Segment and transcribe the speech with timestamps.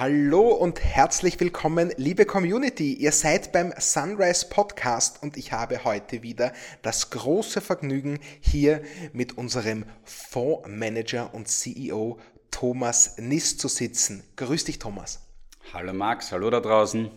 [0.00, 2.94] Hallo und herzlich willkommen, liebe Community.
[2.94, 8.80] Ihr seid beim Sunrise Podcast und ich habe heute wieder das große Vergnügen, hier
[9.12, 12.18] mit unserem Fondsmanager und CEO
[12.50, 14.24] Thomas Niss zu sitzen.
[14.36, 15.20] Grüß dich, Thomas.
[15.74, 17.10] Hallo Max, hallo da draußen.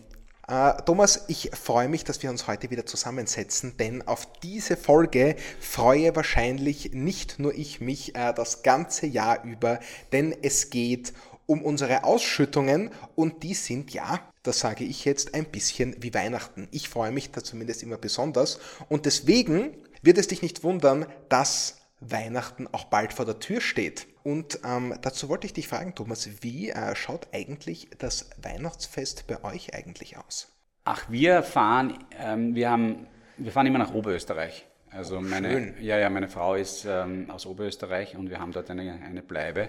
[0.46, 5.36] Uh, Thomas, ich freue mich, dass wir uns heute wieder zusammensetzen, denn auf diese Folge
[5.58, 9.80] freue wahrscheinlich nicht nur ich mich uh, das ganze Jahr über,
[10.12, 15.44] denn es geht um unsere Ausschüttungen und die sind ja, das sage ich jetzt, ein
[15.44, 16.68] bisschen wie Weihnachten.
[16.70, 18.58] Ich freue mich da zumindest immer besonders
[18.88, 24.06] und deswegen wird es dich nicht wundern, dass Weihnachten auch bald vor der Tür steht.
[24.22, 29.42] Und ähm, dazu wollte ich dich fragen, Thomas, wie äh, schaut eigentlich das Weihnachtsfest bei
[29.44, 30.52] euch eigentlich aus?
[30.84, 34.66] Ach, wir fahren, ähm, wir haben, wir fahren immer nach Oberösterreich.
[34.90, 39.00] Also meine, ja, ja, meine Frau ist ähm, aus Oberösterreich und wir haben dort eine,
[39.02, 39.68] eine Bleibe.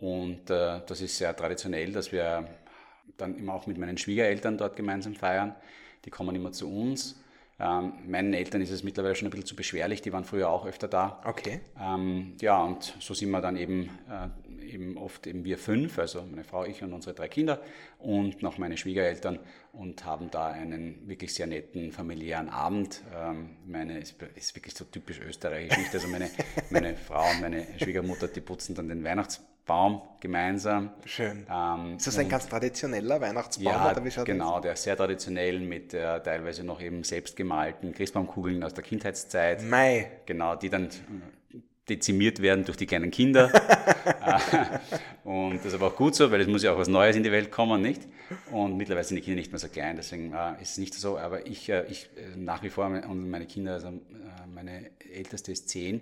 [0.00, 2.48] Und äh, das ist sehr traditionell, dass wir
[3.16, 5.54] dann immer auch mit meinen Schwiegereltern dort gemeinsam feiern.
[6.04, 7.20] Die kommen immer zu uns
[7.60, 10.64] ähm, meinen Eltern ist es mittlerweile schon ein bisschen zu beschwerlich, die waren früher auch
[10.64, 11.20] öfter da.
[11.24, 11.60] Okay.
[11.78, 16.22] Ähm, ja, und so sind wir dann eben, äh, eben oft eben wir fünf, also
[16.22, 17.60] meine Frau, ich und unsere drei Kinder
[17.98, 19.38] und noch meine Schwiegereltern
[19.72, 23.02] und haben da einen wirklich sehr netten familiären Abend.
[23.14, 25.94] Ähm, meine ist, ist wirklich so typisch österreichisch, nicht?
[25.94, 26.30] Also meine,
[26.70, 30.90] meine Frau und meine Schwiegermutter, die putzen dann den Weihnachtsbaum Baum gemeinsam.
[31.04, 31.46] Schön.
[31.48, 33.72] Ähm, ist das ein ganz traditioneller Weihnachtsbaum?
[33.72, 34.62] Ja, oder wie schaut genau, das?
[34.62, 39.62] der ist sehr traditionell mit äh, teilweise noch eben selbstgemalten Christbaumkugeln aus der Kindheitszeit.
[39.62, 40.10] Mai.
[40.26, 40.88] Genau, die dann
[41.88, 43.48] dezimiert werden durch die kleinen Kinder.
[45.22, 47.22] und das ist aber auch gut so, weil es muss ja auch was Neues in
[47.22, 48.02] die Welt kommen, nicht?
[48.50, 51.16] Und mittlerweile sind die Kinder nicht mehr so klein, deswegen äh, ist es nicht so.
[51.16, 53.92] Aber ich, äh, ich äh, nach wie vor und meine Kinder, also äh,
[54.52, 56.00] meine älteste ist zehn,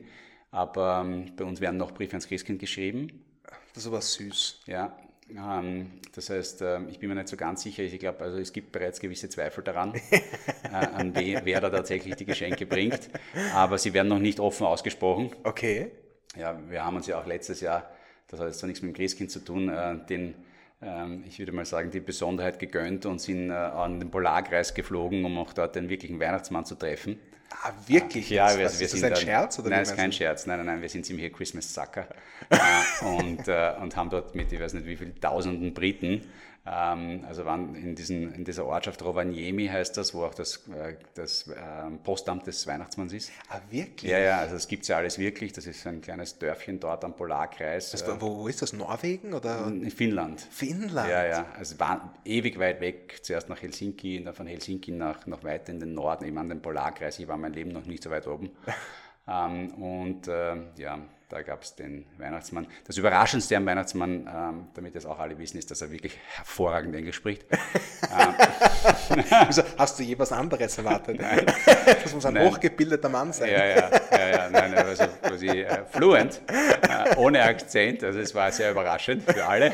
[0.53, 3.27] aber ähm, bei uns werden noch Briefe ans Christkind geschrieben
[3.75, 4.61] das ist aber süß.
[4.67, 4.97] Ja,
[5.31, 7.83] ähm, das heißt, äh, ich bin mir nicht so ganz sicher.
[7.83, 9.95] Ich glaube, also es gibt bereits gewisse Zweifel daran,
[10.65, 13.11] äh, an we, wer da tatsächlich die Geschenke bringt.
[13.55, 15.31] Aber sie werden noch nicht offen ausgesprochen.
[15.45, 15.91] Okay.
[16.37, 17.91] Ja, wir haben uns ja auch letztes Jahr,
[18.29, 20.35] das hat jetzt zwar nichts mit dem Christkind zu tun, äh, den
[20.81, 25.37] ähm, ich würde mal sagen, die Besonderheit gegönnt und sind an den Polarkreis geflogen, um
[25.39, 27.19] auch dort den wirklichen Weihnachtsmann zu treffen.
[27.63, 28.31] Ah, wirklich?
[28.31, 29.59] Ja, wir, wir ist sind das ein dann, Scherz?
[29.59, 30.47] Oder nein, ist kein Scherz.
[30.47, 32.07] Nein, nein, nein, wir sind ziemlich Christmas Sucker
[32.51, 36.23] äh, und, äh, und haben dort mit, ich weiß nicht wie vielen tausenden Briten
[36.71, 41.49] also waren in, diesen, in dieser Ortschaft Rovaniemi heißt das, wo auch das, äh, das
[41.49, 43.31] ähm, Postamt des Weihnachtsmanns ist.
[43.49, 44.11] Ah, wirklich?
[44.11, 45.53] Ja, ja, also das gibt es ja alles wirklich.
[45.53, 47.93] Das ist ein kleines Dörfchen dort am Polarkreis.
[47.93, 48.75] Also, wo, ist das?
[48.75, 49.67] Norwegen oder?
[49.67, 50.41] In Finnland.
[50.41, 51.09] Finnland?
[51.09, 51.47] Ja, ja.
[51.57, 53.21] Also war ewig weit weg.
[53.23, 56.61] Zuerst nach Helsinki, dann von Helsinki nach, noch weiter in den Norden, eben an den
[56.61, 57.19] Polarkreis.
[57.19, 58.51] Ich war mein Leben noch nicht so weit oben.
[59.27, 62.67] ähm, und äh, ja, da gab es den Weihnachtsmann.
[62.87, 66.95] Das Überraschendste am Weihnachtsmann, ähm, damit das auch alle wissen, ist, dass er wirklich hervorragend
[66.95, 67.45] Englisch spricht.
[67.51, 69.25] ähm.
[69.31, 71.19] also, hast du je was anderes erwartet?
[71.21, 71.47] Nein.
[72.03, 72.51] Das muss ein nein.
[72.51, 73.51] hochgebildeter Mann sein.
[73.51, 78.05] Ja, ja, ja, ja nein, also quasi äh, fluent, äh, ohne Akzent.
[78.05, 79.73] Also es war sehr überraschend für alle.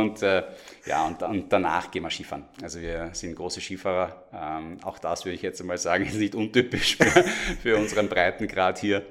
[0.00, 0.42] Und äh,
[0.86, 2.44] ja, und, und, danach gehen wir Skifahren.
[2.62, 4.24] Also wir sind große Skifahrer.
[4.32, 7.24] Ähm, auch das würde ich jetzt einmal sagen, ist nicht untypisch für,
[7.62, 9.04] für unseren Breitengrad hier.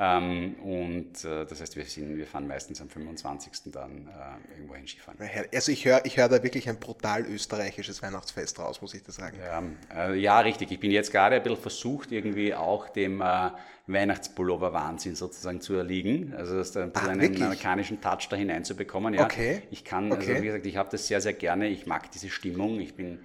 [0.00, 3.72] Ähm, und äh, das heißt, wir, sind, wir fahren meistens am 25.
[3.72, 5.18] dann äh, irgendwo hin Skifahren.
[5.52, 9.16] Also ich höre ich hör da wirklich ein brutal österreichisches Weihnachtsfest raus, muss ich das
[9.16, 9.36] sagen.
[9.40, 10.70] Ja, äh, ja richtig.
[10.70, 13.50] Ich bin jetzt gerade ein bisschen versucht, irgendwie auch dem äh,
[13.88, 16.32] Weihnachtspullover-Wahnsinn sozusagen zu erliegen.
[16.36, 19.14] Also das ein bisschen ah, einen amerikanischen Touch da hineinzubekommen.
[19.14, 19.62] Ja, okay.
[19.72, 20.30] Ich kann, also okay.
[20.30, 21.66] also wie gesagt, ich habe das sehr, sehr gerne.
[21.66, 22.78] Ich mag diese Stimmung.
[22.78, 23.18] Ich bin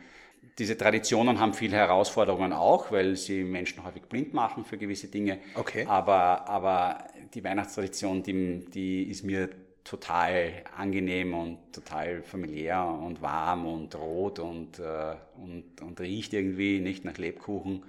[0.60, 5.40] diese Traditionen haben viele Herausforderungen auch, weil sie Menschen häufig blind machen für gewisse Dinge.
[5.56, 5.86] Okay.
[5.88, 9.50] Aber, aber die Weihnachtstradition, die, die ist mir
[9.84, 16.80] total angenehm und total familiär und warm und rot und, äh, und, und riecht irgendwie
[16.80, 17.84] nicht nach Lebkuchen.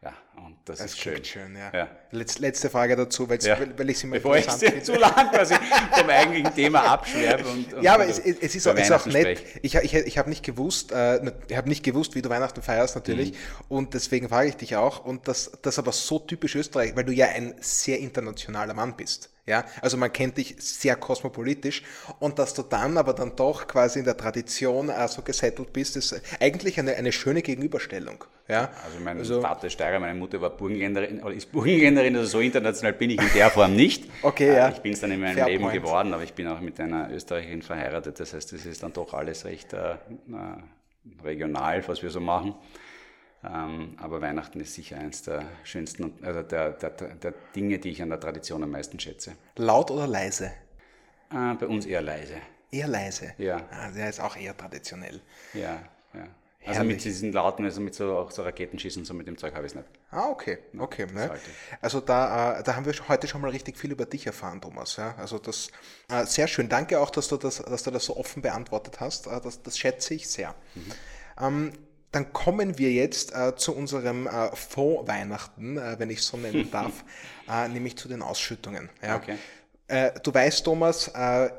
[0.00, 1.24] Ja, und das, das ist schön.
[1.24, 1.72] schön ja.
[1.74, 1.88] ja.
[2.12, 3.58] Letzte Frage dazu, ja.
[3.76, 5.56] weil ich sie mal Bevor ich sie zu lang quasi
[5.92, 7.44] vom eigentlichen Thema abschwärme.
[7.48, 9.42] Und, und ja, aber es, es ist, auch, ist auch nett.
[9.62, 12.94] Ich, ich, ich habe nicht gewusst, äh, ich habe nicht gewusst, wie du Weihnachten feierst
[12.94, 13.32] natürlich.
[13.32, 13.36] Mhm.
[13.68, 15.04] Und deswegen frage ich dich auch.
[15.04, 19.30] Und das, das aber so typisch Österreich, weil du ja ein sehr internationaler Mann bist.
[19.46, 21.82] Ja, also man kennt dich sehr kosmopolitisch
[22.18, 25.96] und dass du dann aber dann doch quasi in der Tradition äh, so gesettelt bist,
[25.96, 28.24] ist eigentlich eine, eine schöne Gegenüberstellung.
[28.48, 28.70] Ja?
[28.84, 32.40] Also mein also, Vater ist Steirer, meine Mutter war Burgenländerin oder ist Burgenländerin, also so
[32.40, 34.04] international bin ich in der Form nicht.
[34.22, 34.68] Okay, ja.
[34.68, 35.74] Äh, ich bin es dann in meinem Fair Leben point.
[35.74, 39.12] geworden, aber ich bin auch mit einer Österreicherin verheiratet, das heißt, es ist dann doch
[39.12, 39.96] alles recht äh,
[41.22, 42.54] regional, was wir so machen.
[43.44, 48.02] Ähm, aber Weihnachten ist sicher eines der schönsten, also der, der, der Dinge, die ich
[48.02, 49.34] an der Tradition am meisten schätze.
[49.56, 50.46] Laut oder leise?
[51.30, 52.34] Äh, bei uns eher leise.
[52.70, 53.34] Eher leise?
[53.38, 53.62] Ja.
[53.70, 55.20] Ah, der ist auch eher traditionell.
[55.54, 55.82] Ja,
[56.14, 56.26] ja.
[56.68, 59.66] Also mit diesen Lauten, also mit so, auch so Raketenschießen, so mit dem Zeug habe
[59.66, 59.88] ich es nicht.
[60.10, 61.06] Ah, okay, okay.
[61.12, 61.30] Ne?
[61.80, 64.96] Also da, äh, da haben wir heute schon mal richtig viel über dich erfahren, Thomas.
[64.96, 65.14] Ja?
[65.18, 65.68] Also das
[66.10, 66.68] äh, sehr schön.
[66.68, 69.26] Danke auch, dass du das, dass du das so offen beantwortet hast.
[69.26, 70.54] Äh, das, das schätze ich sehr.
[70.74, 70.92] Mhm.
[71.40, 71.72] Ähm,
[72.12, 77.04] dann kommen wir jetzt äh, zu unserem äh, Fonds-Weihnachten, äh, wenn ich so nennen darf,
[77.50, 78.88] äh, nämlich zu den Ausschüttungen.
[79.02, 79.16] Ja?
[79.16, 79.36] Okay.
[79.88, 81.50] Äh, du weißt, Thomas, äh,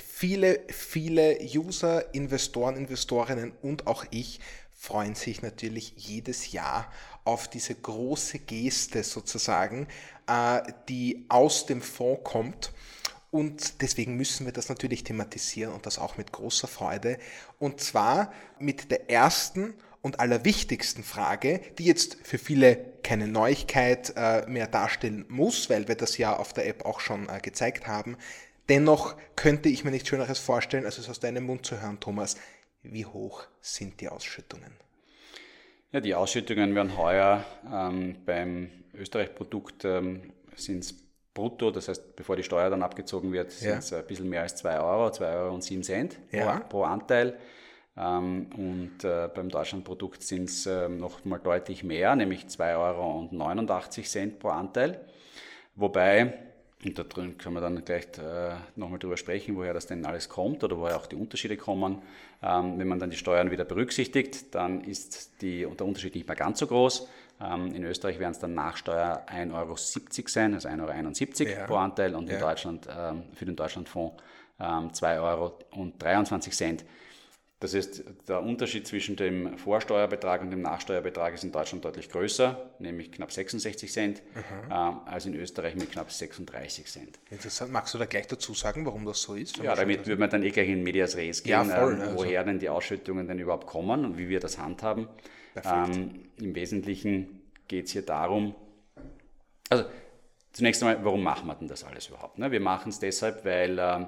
[0.00, 4.40] viele, viele User, Investoren, Investorinnen und auch ich
[4.74, 6.92] freuen sich natürlich jedes Jahr
[7.24, 9.88] auf diese große Geste sozusagen,
[10.26, 12.72] äh, die aus dem Fonds kommt.
[13.30, 17.18] Und deswegen müssen wir das natürlich thematisieren und das auch mit großer Freude.
[17.58, 24.46] Und zwar mit der ersten und allerwichtigsten Frage, die jetzt für viele keine Neuigkeit äh,
[24.46, 28.18] mehr darstellen muss, weil wir das ja auf der App auch schon äh, gezeigt haben.
[28.68, 32.36] Dennoch könnte ich mir nichts Schöneres vorstellen, als es aus deinem Mund zu hören, Thomas.
[32.82, 34.72] Wie hoch sind die Ausschüttungen?
[35.92, 40.94] Ja, die Ausschüttungen werden heuer ähm, beim Österreich-Produkt ähm, sind es
[41.34, 43.98] brutto, das heißt, bevor die Steuer dann abgezogen wird, sind es ja.
[43.98, 46.58] ein bisschen mehr als 2 Euro, 2 Euro und 7 Cent ja.
[46.58, 47.38] pro, pro, Anteil.
[47.96, 53.18] Ähm, und äh, beim Deutschlandprodukt sind es äh, noch mal deutlich mehr, nämlich 2 Euro
[53.18, 55.00] und 89 Cent pro Anteil.
[55.74, 56.34] Wobei
[56.84, 60.28] und da drin können wir dann gleich äh, nochmal drüber sprechen, woher das denn alles
[60.28, 62.02] kommt oder woher auch die Unterschiede kommen.
[62.42, 66.36] Ähm, wenn man dann die Steuern wieder berücksichtigt, dann ist die, der Unterschied nicht mehr
[66.36, 67.08] ganz so groß.
[67.40, 69.76] Ähm, in Österreich werden es dann nach Steuer 1,70 Euro
[70.28, 71.66] sein, also 1,71 Euro ja.
[71.66, 72.40] pro Anteil und in ja.
[72.40, 74.22] Deutschland ähm, für den Deutschlandfonds
[74.60, 75.58] ähm, 2,23 Euro.
[77.64, 82.74] Das heißt, der Unterschied zwischen dem Vorsteuerbetrag und dem Nachsteuerbetrag ist in Deutschland deutlich größer,
[82.78, 84.70] nämlich knapp 66 Cent, mhm.
[84.70, 87.18] äh, als in Österreich mit knapp 36 Cent.
[87.30, 87.72] Interessant.
[87.72, 89.56] Magst du da gleich dazu sagen, warum das so ist?
[89.56, 92.40] Ja, damit würde man dann eh gleich in Medias Res gehen, ja, voll, äh, woher
[92.40, 92.50] also.
[92.50, 95.08] denn die Ausschüttungen denn überhaupt kommen und wie wir das handhaben.
[95.64, 98.54] Ähm, Im Wesentlichen geht es hier darum,
[99.70, 99.86] also
[100.52, 102.36] zunächst einmal, warum machen wir denn das alles überhaupt?
[102.36, 102.50] Ne?
[102.50, 104.00] Wir machen es deshalb, weil äh,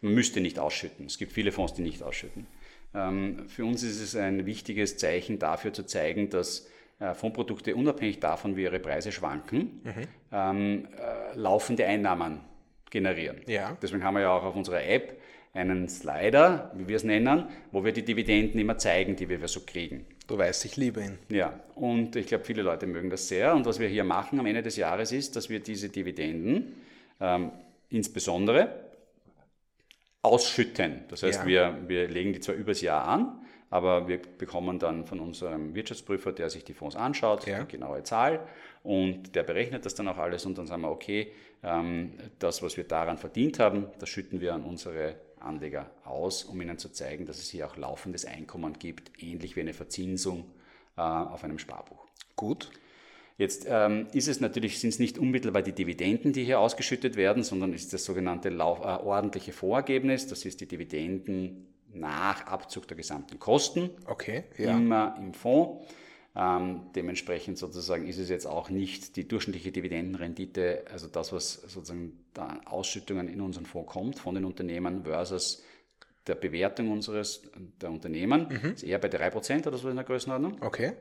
[0.00, 1.04] man müsste nicht ausschütten.
[1.04, 2.46] Es gibt viele Fonds, die nicht ausschütten.
[2.94, 6.68] Ähm, für uns ist es ein wichtiges Zeichen dafür zu zeigen, dass
[6.98, 9.92] äh, Fondprodukte unabhängig davon, wie ihre Preise schwanken, mhm.
[10.30, 12.40] ähm, äh, laufende Einnahmen
[12.90, 13.40] generieren.
[13.46, 13.76] Ja.
[13.80, 15.18] Deswegen haben wir ja auch auf unserer App
[15.54, 19.60] einen Slider, wie wir es nennen, wo wir die Dividenden immer zeigen, die wir so
[19.66, 20.06] kriegen.
[20.26, 21.18] Du weißt, ich liebe ihn.
[21.28, 23.54] Ja, und ich glaube, viele Leute mögen das sehr.
[23.54, 26.74] Und was wir hier machen am Ende des Jahres ist, dass wir diese Dividenden
[27.20, 27.50] ähm,
[27.90, 28.91] insbesondere
[30.22, 31.04] ausschütten.
[31.08, 31.46] Das heißt, ja.
[31.46, 33.40] wir, wir legen die zwar übers Jahr an,
[33.70, 37.64] aber wir bekommen dann von unserem Wirtschaftsprüfer, der sich die Fonds anschaut, ja.
[37.64, 38.46] die genaue Zahl
[38.82, 41.32] und der berechnet das dann auch alles und dann sagen wir, okay,
[41.62, 46.60] ähm, das, was wir daran verdient haben, das schütten wir an unsere Anleger aus, um
[46.60, 50.44] ihnen zu zeigen, dass es hier auch laufendes Einkommen gibt, ähnlich wie eine Verzinsung
[50.96, 52.06] äh, auf einem Sparbuch.
[52.36, 52.70] Gut.
[53.38, 57.42] Jetzt ähm, ist es natürlich, sind es nicht unmittelbar die Dividenden, die hier ausgeschüttet werden,
[57.42, 60.26] sondern ist das sogenannte Lauf, äh, ordentliche Vorergebnis.
[60.26, 63.90] Das ist die Dividenden nach Abzug der gesamten Kosten.
[64.06, 64.44] Okay.
[64.58, 64.76] Ja.
[64.76, 65.86] Immer im Fonds.
[66.34, 72.24] Ähm, dementsprechend sozusagen ist es jetzt auch nicht die durchschnittliche Dividendenrendite, also das, was sozusagen
[72.32, 75.62] da Ausschüttungen in unseren Fonds kommt von den Unternehmen versus
[76.26, 77.42] der Bewertung unseres
[77.82, 78.72] der Unternehmen, mhm.
[78.72, 80.62] ist eher bei 3% oder so in der Größenordnung.
[80.62, 80.92] Okay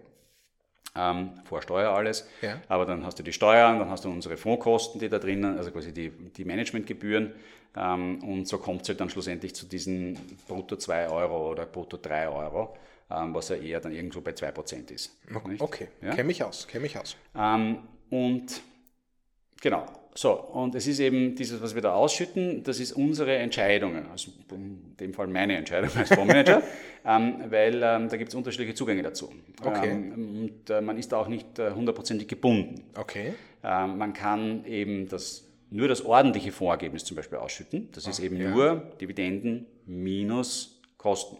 [0.95, 2.27] ähm, vor Steuer alles.
[2.41, 2.61] Ja.
[2.67, 5.71] Aber dann hast du die Steuern, dann hast du unsere Fondskosten, die da drinnen, also
[5.71, 7.33] quasi die, die Managementgebühren.
[7.75, 10.17] Ähm, und so kommt es halt dann schlussendlich zu diesen
[10.47, 12.75] brutto 2 Euro oder brutto 3 Euro,
[13.09, 15.17] ähm, was ja eher dann irgendwo bei 2% ist.
[15.47, 15.61] Nicht?
[15.61, 16.11] Okay, ja?
[16.11, 17.15] kenne mich aus, kenne mich aus.
[17.33, 17.79] Ähm,
[18.09, 18.61] und
[19.61, 24.09] genau, so, und es ist eben dieses, was wir da ausschütten, das ist unsere Entscheidung,
[24.09, 26.61] also in dem Fall meine Entscheidung als Fondsmanager,
[27.05, 29.31] ähm, weil ähm, da gibt es unterschiedliche Zugänge dazu.
[29.63, 29.89] Okay.
[29.89, 32.83] Ähm, und äh, man ist da auch nicht äh, hundertprozentig gebunden.
[32.95, 33.33] Okay.
[33.63, 37.89] Ähm, man kann eben das, nur das ordentliche Vorergebnis zum Beispiel ausschütten.
[37.93, 38.49] Das ist Ach, eben ja.
[38.49, 41.37] nur Dividenden minus Kosten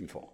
[0.00, 0.28] im Fonds.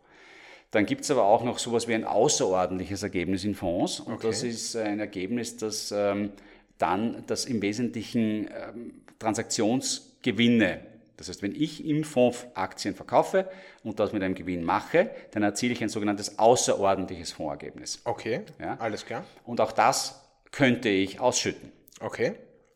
[0.71, 4.01] Dann gibt es aber auch noch sowas wie ein außerordentliches Ergebnis in Fonds.
[4.01, 4.27] Und okay.
[4.27, 6.33] das ist ein Ergebnis, das ähm,
[6.79, 10.81] dann das im Wesentlichen ähm, Transaktionsgewinne.
[11.17, 13.49] Das heißt, wenn ich im Fonds Aktien verkaufe
[13.83, 18.01] und das mit einem Gewinn mache, dann erziele ich ein sogenanntes außerordentliches Fondsergebnis.
[18.05, 18.77] Okay, ja?
[18.79, 19.25] alles klar.
[19.45, 21.73] Und auch das könnte ich ausschütten.
[22.01, 22.35] Okay.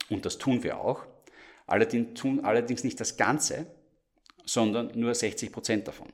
[0.09, 1.05] Und das tun wir auch.
[1.67, 3.67] Allerdings tun allerdings nicht das Ganze,
[4.45, 6.09] sondern nur 60 Prozent davon.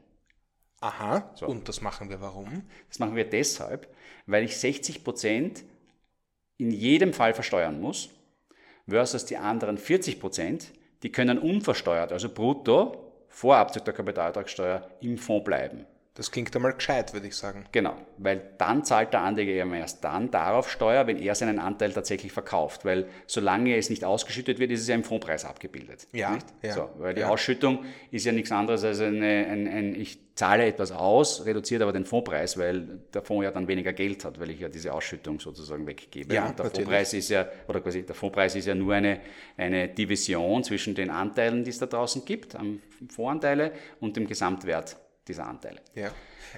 [0.81, 1.47] Aha, so.
[1.47, 2.65] und das machen wir warum?
[2.89, 3.89] Das machen wir deshalb,
[4.27, 5.65] weil ich 60 Prozent
[6.59, 8.11] in jedem Fall versteuern muss,
[8.89, 10.73] versus die anderen 40 Prozent,
[11.03, 15.87] die können unversteuert, also brutto, vor Abzug der Kapitalertragssteuer im Fonds bleiben.
[16.17, 17.67] Das klingt einmal gescheit, würde ich sagen.
[17.73, 21.93] Genau, weil dann zahlt der Anleger eben erst dann darauf Steuer, wenn er seinen Anteil
[21.93, 22.87] tatsächlich verkauft.
[22.87, 26.09] Weil solange es nicht ausgeschüttet wird, ist es ja im Fondspreis abgebildet.
[26.13, 26.39] Ja.
[26.63, 27.29] ja so, weil die ja.
[27.29, 31.93] Ausschüttung ist ja nichts anderes als eine, ein, ein, ich zahle etwas aus, reduziert aber
[31.93, 35.39] den Fondspreis, weil der Fonds ja dann weniger Geld hat, weil ich ja diese Ausschüttung
[35.39, 36.33] sozusagen weggebe.
[36.35, 36.87] Ja, Und der natürlich.
[36.87, 39.21] Fondspreis ist ja, oder quasi der Fondspreis ist ja nur eine,
[39.59, 42.81] eine Division zwischen den Anteilen, die es da draußen gibt, am
[43.11, 44.97] Fondsanteile und dem Gesamtwert
[45.29, 45.81] dieser Anteile.
[45.95, 46.11] Ja.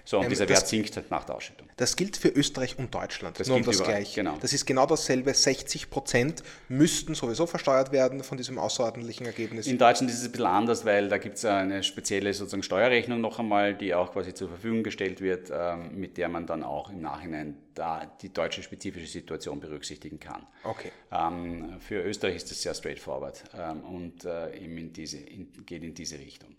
[0.04, 1.68] So, und Ähm, dieser Wert sinkt halt nach der Ausschüttung.
[1.76, 3.38] Das gilt für Österreich und Deutschland.
[3.40, 4.14] Das nur um das überall, gleich.
[4.14, 4.36] genau.
[4.40, 5.32] Das ist genau dasselbe.
[5.32, 9.66] 60 Prozent müssten sowieso versteuert werden von diesem außerordentlichen Ergebnis.
[9.66, 13.20] In Deutschland ist es ein bisschen anders, weil da gibt es eine spezielle sozusagen Steuerrechnung
[13.20, 16.90] noch einmal, die auch quasi zur Verfügung gestellt wird, ähm, mit der man dann auch
[16.90, 20.46] im Nachhinein da die deutsche spezifische Situation berücksichtigen kann.
[20.64, 20.90] Okay.
[21.12, 25.82] Ähm, für Österreich ist das sehr straightforward ähm, und äh, eben in diese, in, geht
[25.82, 26.56] in diese Richtung.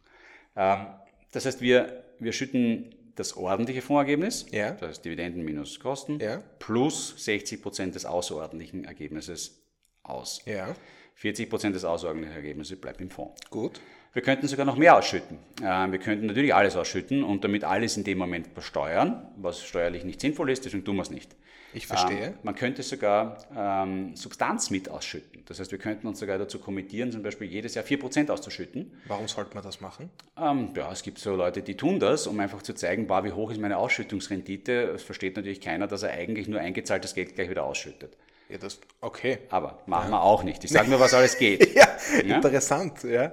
[0.56, 0.88] Ähm,
[1.32, 4.72] das heißt, wir, wir schütten das ordentliche Fondsergebnis, Ja.
[4.72, 6.42] das heißt Dividenden minus Kosten, Ja.
[6.60, 9.62] plus 60 Prozent des außerordentlichen Ergebnisses
[10.04, 10.42] aus.
[10.46, 10.74] Ja,
[11.16, 13.40] 40 Prozent des außerordentlichen Ergebnisses bleibt im Fonds.
[13.50, 13.82] gut.
[14.12, 15.38] Wir könnten sogar noch mehr ausschütten.
[15.62, 20.04] Äh, Wir könnten natürlich alles ausschütten und damit alles in dem Moment versteuern, was steuerlich
[20.04, 21.36] nicht sinnvoll ist, deswegen tun wir es nicht.
[21.74, 22.28] Ich verstehe.
[22.28, 25.44] Ähm, man könnte sogar ähm, Substanz mit ausschütten.
[25.46, 28.92] Das heißt, wir könnten uns sogar dazu kommittieren, zum Beispiel jedes Jahr 4% auszuschütten.
[29.06, 30.10] Warum sollte man das machen?
[30.38, 33.32] Ähm, ja, es gibt so Leute, die tun das, um einfach zu zeigen, boah, wie
[33.32, 34.92] hoch ist meine Ausschüttungsrendite.
[34.96, 38.18] Es versteht natürlich keiner, dass er eigentlich nur eingezahltes Geld gleich wieder ausschüttet.
[38.50, 39.40] Ja, das, okay.
[39.50, 40.64] Aber machen wir auch nicht.
[40.64, 41.74] Ich sage nur, was alles geht.
[41.76, 41.88] Ja,
[42.26, 42.36] Ja?
[42.38, 43.04] interessant.
[43.04, 43.32] Ja.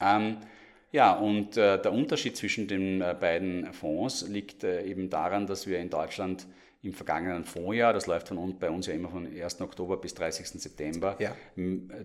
[0.00, 0.38] Ähm,
[0.90, 5.66] ja, und äh, der Unterschied zwischen den äh, beiden Fonds liegt äh, eben daran, dass
[5.66, 6.46] wir in Deutschland
[6.82, 9.60] im vergangenen Fondsjahr, das läuft von bei uns ja immer von 1.
[9.60, 10.60] Oktober bis 30.
[10.60, 11.34] September, Ja.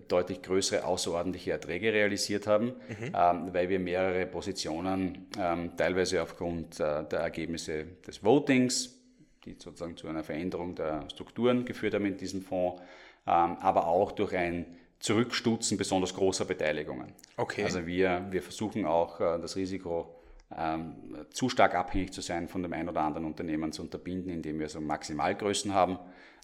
[0.08, 7.04] deutlich größere außerordentliche Erträge realisiert haben, ähm, weil wir mehrere Positionen, ähm, teilweise aufgrund äh,
[7.04, 8.98] der Ergebnisse des Votings,
[9.44, 12.80] die sozusagen zu einer Veränderung der Strukturen geführt haben in diesem Fonds,
[13.26, 14.66] ähm, aber auch durch ein
[14.98, 17.12] Zurückstutzen besonders großer Beteiligungen.
[17.36, 17.62] Okay.
[17.62, 20.16] Also wir, wir versuchen auch äh, das Risiko
[20.58, 20.94] ähm,
[21.30, 24.68] zu stark abhängig zu sein von dem ein oder anderen Unternehmen zu unterbinden, indem wir
[24.68, 25.98] so Maximalgrößen haben,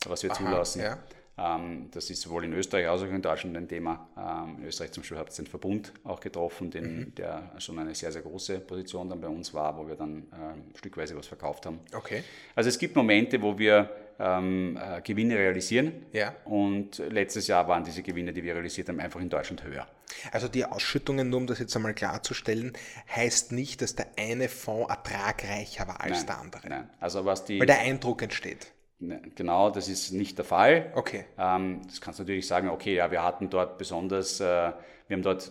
[0.06, 0.82] was wir zulassen.
[0.82, 0.98] ja.
[1.38, 4.08] Ähm, das ist sowohl in Österreich als auch in Deutschland ein Thema.
[4.18, 7.14] Ähm, in Österreich zum Beispiel hat es den Verbund auch getroffen, den, Mhm.
[7.14, 10.64] der schon eine sehr, sehr große Position dann bei uns war, wo wir dann ähm,
[10.76, 11.80] stückweise was verkauft haben.
[11.94, 12.24] Okay.
[12.54, 13.88] Also es gibt Momente, wo wir
[14.20, 16.34] ähm, äh, Gewinne realisieren Ja.
[16.44, 19.86] und letztes Jahr waren diese Gewinne, die wir realisiert haben, einfach in Deutschland höher.
[20.32, 22.72] Also die Ausschüttungen, nur um das jetzt einmal klarzustellen,
[23.14, 26.68] heißt nicht, dass der eine Fonds ertragreicher war als Nein, der andere.
[26.68, 26.90] Nein.
[27.00, 28.72] Also was die Weil der Eindruck entsteht.
[28.98, 30.92] Ne, Genau, das ist nicht der Fall.
[30.94, 31.24] Okay.
[31.38, 34.72] Ähm, das kannst du natürlich sagen, okay, ja, wir hatten dort besonders, äh, wir
[35.16, 35.50] haben dort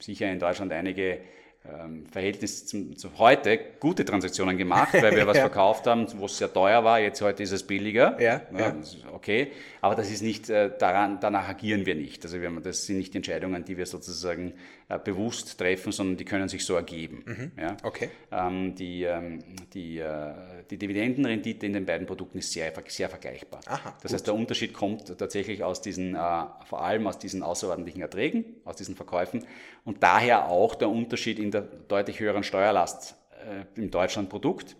[0.00, 1.20] sicher in Deutschland einige
[1.66, 5.42] ähm, Verhältnis zum, zu heute gute Transaktionen gemacht, weil wir was Ja.
[5.44, 8.20] verkauft haben, wo es sehr teuer war, jetzt heute ist es billiger.
[8.20, 8.74] Ja, ja.
[9.12, 12.24] okay, aber das ist nicht, äh, daran, danach agieren wir nicht.
[12.24, 14.52] Also wir, haben- das sind nicht Entscheidungen, die wir sozusagen
[14.90, 17.52] äh, bewusst treffen, sondern die können sich so ergeben.
[17.58, 17.72] Ja?
[17.72, 17.76] Mhm.
[17.82, 18.10] Okay.
[18.32, 19.40] Ähm, die, ähm,
[19.74, 20.32] die, äh,
[20.70, 23.60] die Dividendenrendite in den beiden Produkten ist sehr, sehr vergleichbar.
[23.66, 28.00] Aha, das heißt, der Unterschied kommt tatsächlich aus diesen, äh, vor allem aus diesen außerordentlichen
[28.00, 29.44] Erträgen, aus diesen Verkäufen
[29.84, 33.16] und daher auch der Unterschied in der deutlich höheren Steuerlast
[33.46, 34.74] äh, im Deutschlandprodukt.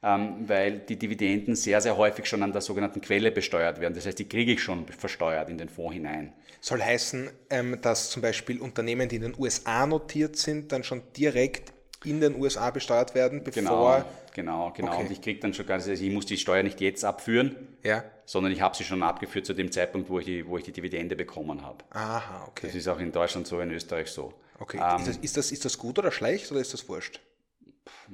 [0.00, 3.94] Ähm, weil die Dividenden sehr, sehr häufig schon an der sogenannten Quelle besteuert werden.
[3.94, 6.32] Das heißt, die kriege ich schon versteuert in den Fonds hinein.
[6.60, 11.02] Soll heißen, ähm, dass zum Beispiel Unternehmen, die in den USA notiert sind, dann schon
[11.16, 11.72] direkt
[12.04, 13.60] in den USA besteuert werden, bevor.
[13.60, 14.92] Genau, genau, genau.
[14.92, 15.00] Okay.
[15.02, 18.04] Und ich kriege dann schon ganz, also ich muss die Steuer nicht jetzt abführen, Ja.
[18.24, 20.72] sondern ich habe sie schon abgeführt zu dem Zeitpunkt, wo ich die, wo ich die
[20.72, 21.84] Dividende bekommen habe.
[21.90, 22.66] Aha, okay.
[22.68, 24.32] Das ist auch in Deutschland so, in Österreich so.
[24.60, 24.78] okay.
[24.80, 27.20] Ähm, ist, das, ist, das, ist das gut oder schlecht oder ist das wurscht?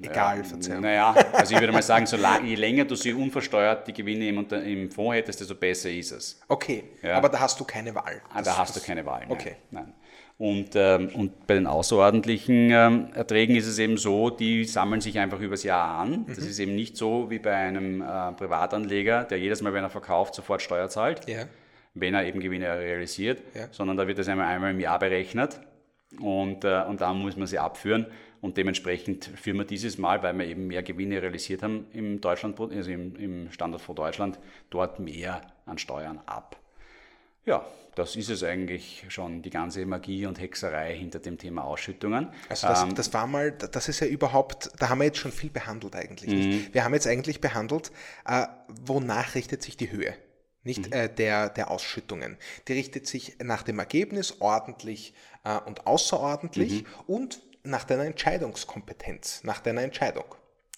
[0.03, 0.81] Egal, Verzeihung.
[0.83, 4.29] Naja, also ich würde mal sagen, so lang, je länger du sie unversteuert die Gewinne
[4.29, 6.41] im, im Fonds hättest, desto besser ist es.
[6.49, 7.17] Okay, Ja.
[7.17, 8.21] aber da hast du keine Wahl.
[8.33, 9.21] Ah, da hast du keine Wahl.
[9.21, 9.31] Nein.
[9.31, 9.57] Okay.
[9.71, 9.95] Nein.
[10.37, 15.17] Und, ähm, und bei den außerordentlichen ähm, Erträgen ist es eben so, die sammeln sich
[15.21, 16.27] einfach übers Jahr an.
[16.27, 19.91] Das ist eben nicht so wie bei einem äh, Privatanleger, der jedes Mal, wenn er
[19.91, 21.45] verkauft, sofort Steuer zahlt, Ja.
[21.95, 23.69] wenn er eben Gewinne realisiert, Ja.
[23.71, 25.61] sondern da wird das einmal, einmal im Jahr berechnet
[26.21, 28.07] und, äh, und dann muss man sie abführen.
[28.45, 32.61] Und dementsprechend führen wir dieses Mal, weil wir eben mehr Gewinne realisiert haben im Deutschland,
[32.61, 36.61] also im, im Standardfonds Deutschland, dort mehr an Steuern ab.
[37.47, 42.29] Ja, das ist es eigentlich schon, die ganze Magie und Hexerei hinter dem Thema Ausschüttungen.
[42.51, 45.33] Also das, Ähm, das war mal, das ist ja überhaupt, da haben wir jetzt schon
[45.33, 46.31] viel behandelt eigentlich.
[46.31, 46.37] Mhm.
[46.37, 46.75] Nicht?
[46.75, 47.93] Wir haben jetzt eigentlich behandelt,
[48.27, 48.47] äh,
[48.85, 50.13] wonach richtet sich die Höhe.
[50.65, 50.93] nicht mhm.
[50.93, 52.37] äh, der, der Ausschüttungen.
[52.69, 56.89] Die richtet sich nach dem Ergebnis ordentlich äh, und außerordentlich mhm.
[57.07, 60.25] und nach deiner Entscheidungskompetenz, nach deiner Entscheidung.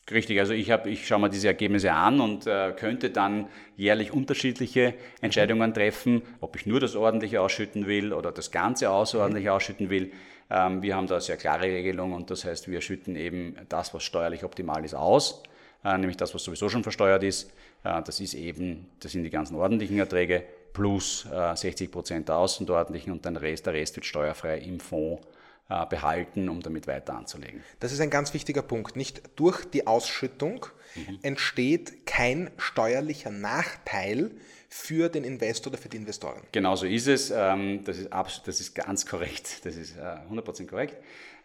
[0.09, 4.95] Richtig, also ich, ich schaue mir diese Ergebnisse an und äh, könnte dann jährlich unterschiedliche
[5.21, 10.13] Entscheidungen treffen, ob ich nur das ordentliche ausschütten will oder das Ganze außerordentlich ausschütten will.
[10.49, 14.05] Ähm, wir haben da sehr klare Regelungen und das heißt, wir schütten eben das, was
[14.05, 15.43] steuerlich optimal ist, aus,
[15.85, 17.51] äh, nämlich das, was sowieso schon versteuert ist.
[17.83, 22.37] Äh, das ist eben, das sind die ganzen ordentlichen Erträge plus äh, 60 Prozent der
[22.37, 25.36] außerordentlichen und dann Rest, der Rest wird steuerfrei im Fonds äh,
[25.69, 27.61] behalten, um damit weiter anzulegen.
[27.81, 28.95] Das ist ein ganz wichtiger Punkt.
[28.95, 31.19] Nicht durch die Ausschüttung mhm.
[31.23, 34.31] entsteht kein steuerlicher Nachteil
[34.69, 36.43] für den Investor oder für die Investoren.
[36.53, 37.31] Genau so ist es.
[37.31, 38.11] Ähm, das ist,
[38.45, 39.61] das ist ganz korrekt.
[39.65, 40.97] Das ist 100% äh, korrekt.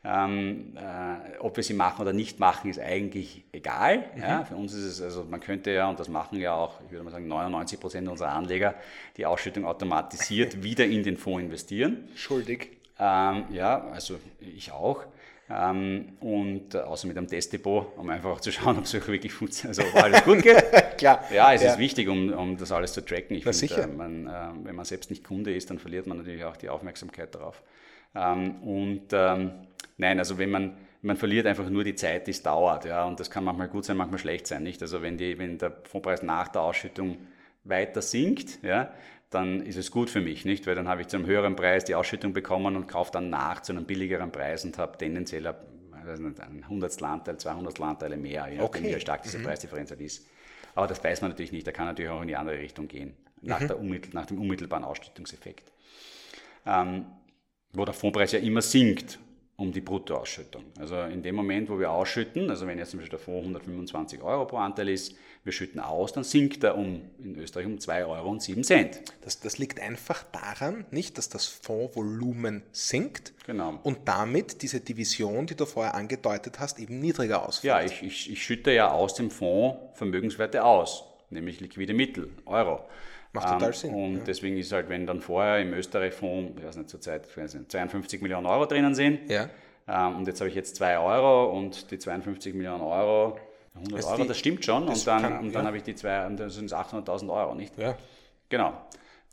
[0.03, 4.05] Ähm, äh, ob wir sie machen oder nicht machen, ist eigentlich egal.
[4.15, 4.21] Mhm.
[4.21, 6.91] Ja, für uns ist es, also man könnte ja, und das machen ja auch, ich
[6.91, 8.73] würde mal sagen, 99 Prozent unserer Anleger,
[9.17, 12.09] die Ausschüttung automatisiert wieder in den Fonds investieren.
[12.15, 12.80] Schuldig.
[13.01, 15.05] Ähm, ja, also ich auch.
[15.50, 19.91] Ähm, und außer mit einem Testdepot, um einfach zu schauen, ob es wirklich funktioniert, also
[19.91, 20.63] ob alles gut geht.
[20.98, 21.24] Klar.
[21.34, 21.72] Ja, es ja.
[21.72, 23.36] ist wichtig, um, um das alles zu tracken.
[23.36, 24.31] Ich finde, äh, man, äh,
[24.63, 27.63] wenn man selbst nicht Kunde ist, dann verliert man natürlich auch die Aufmerksamkeit darauf.
[28.13, 29.51] Ähm, und ähm,
[29.98, 33.20] nein, also wenn man, man verliert einfach nur die Zeit, die es dauert, ja, und
[33.20, 34.81] das kann manchmal gut sein, manchmal schlecht sein, nicht?
[34.84, 37.17] Also wenn, die, wenn der Fondspreis nach der Ausschüttung
[37.63, 38.93] weiter sinkt, ja,
[39.31, 40.67] dann ist es gut für mich, nicht?
[40.67, 43.61] Weil dann habe ich zu einem höheren Preis die Ausschüttung bekommen und kaufe dann nach
[43.61, 48.83] zu einem billigeren Preis und habe tendenziell ein Hundertstel Anteil, 200 Anteile mehr, je nachdem,
[48.83, 48.95] okay.
[48.95, 49.43] wie stark diese mhm.
[49.43, 50.27] Preisdifferenz halt ist.
[50.75, 53.15] Aber das weiß man natürlich nicht, da kann natürlich auch in die andere Richtung gehen,
[53.41, 54.01] nach, mhm.
[54.11, 55.71] nach dem unmittelbaren Ausschüttungseffekt.
[56.65, 57.05] Ähm,
[57.73, 59.17] wo der Fondspreis ja immer sinkt
[59.62, 60.63] um die Bruttoausschüttung.
[60.80, 64.22] Also in dem Moment, wo wir ausschütten, also wenn jetzt zum Beispiel der Fonds 125
[64.22, 68.08] Euro pro Anteil ist, wir schütten aus, dann sinkt er um, in Österreich um 2,07
[68.08, 68.38] Euro.
[69.22, 73.80] Das, das liegt einfach daran, nicht, dass das Fondsvolumen sinkt genau.
[73.84, 77.69] und damit diese Division, die du vorher angedeutet hast, eben niedriger ausfällt.
[77.69, 82.82] Ja, ich, ich, ich schütte ja aus dem Fonds Vermögenswerte aus, nämlich liquide Mittel, Euro.
[83.34, 83.94] Macht total ähm, Sinn.
[83.94, 84.24] Und ja.
[84.26, 88.65] deswegen ist halt, wenn dann vorher im Österreich-Fonds, ich weiß nicht, zurzeit 52 Millionen Euro
[88.65, 89.50] drinnen sind, ja.
[89.88, 93.38] ähm, und jetzt habe ich jetzt 2 Euro und die 52 Millionen Euro,
[93.76, 95.67] 100 also Euro, die, das stimmt schon, das und dann, kann, und dann ja.
[95.67, 97.78] habe ich die zwei, und dann sind es 800.000 Euro, nicht?
[97.78, 97.96] Ja.
[98.50, 98.74] Genau.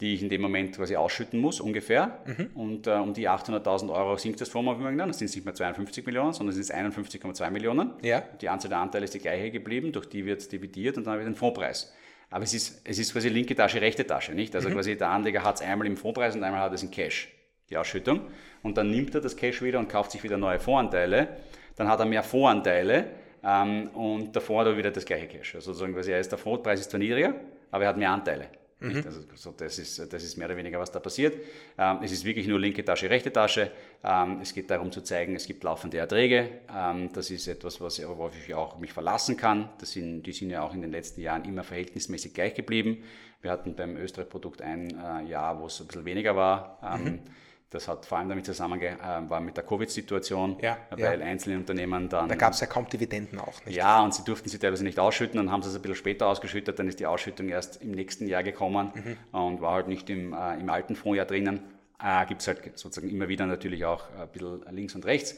[0.00, 2.20] Die ich in dem Moment quasi ausschütten muss, ungefähr.
[2.24, 2.50] Mhm.
[2.54, 5.08] Und äh, um die 800.000 Euro sinkt das Fondsvermögen dann.
[5.08, 7.94] Das sind nicht mehr 52 Millionen, sondern es sind 51,2 Millionen.
[8.02, 8.22] Ja.
[8.40, 11.14] Die Anzahl der Anteile ist die gleiche geblieben, durch die wird es dividiert und dann
[11.14, 11.92] habe ich den Fondspreis.
[12.30, 14.54] Aber es ist, es ist quasi linke Tasche, rechte Tasche, nicht?
[14.54, 14.74] Also mhm.
[14.74, 17.28] quasi der Anleger hat es einmal im Fondspreis und einmal hat es in Cash,
[17.70, 18.20] die Ausschüttung.
[18.62, 21.28] Und dann nimmt er das Cash wieder und kauft sich wieder neue Fondsanteile.
[21.76, 23.06] Dann hat er mehr Fondsanteile
[23.42, 25.54] ähm, und davor hat er wieder das gleiche Cash.
[25.54, 27.34] Also sozusagen quasi, er ist, der Fondspreis ist zwar niedriger,
[27.70, 28.48] aber er hat mehr Anteile.
[28.80, 29.02] Mhm.
[29.04, 31.36] Also, so, das, ist, das ist mehr oder weniger, was da passiert.
[31.76, 33.72] Ähm, es ist wirklich nur linke Tasche, rechte Tasche.
[34.04, 36.48] Ähm, es geht darum zu zeigen, es gibt laufende Erträge.
[36.72, 39.68] Ähm, das ist etwas, was, worauf ich auch mich verlassen kann.
[39.80, 43.02] Das sind, die sind ja auch in den letzten Jahren immer verhältnismäßig gleich geblieben.
[43.42, 46.78] Wir hatten beim Österreich-Produkt ein äh, Jahr, wo es ein bisschen weniger war.
[46.82, 47.20] Ähm, mhm.
[47.70, 51.26] Das hat vor allem damit zusammengehangen, äh, mit der Covid-Situation, ja, weil ja.
[51.26, 52.26] einzelne Unternehmen dann.
[52.26, 53.76] Da gab es ja kaum Dividenden auch nicht.
[53.76, 56.28] Ja, und sie durften sie teilweise nicht ausschütten, dann haben sie es ein bisschen später
[56.28, 59.38] ausgeschüttet, dann ist die Ausschüttung erst im nächsten Jahr gekommen mhm.
[59.38, 61.60] und war halt nicht im, äh, im alten Fondsjahr drinnen.
[62.02, 65.34] Äh, Gibt es halt sozusagen immer wieder natürlich auch ein bisschen links und rechts,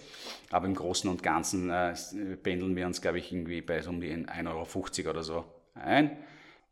[0.51, 1.95] aber im Großen und Ganzen äh,
[2.43, 6.17] pendeln wir uns, glaube ich, irgendwie bei so um die 1,50 Euro oder so ein.